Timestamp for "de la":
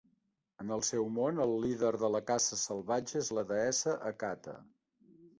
2.03-2.21